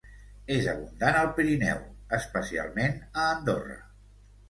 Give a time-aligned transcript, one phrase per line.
[0.55, 1.85] És abundant al Pirineu,
[2.19, 3.83] especialment a Andorra.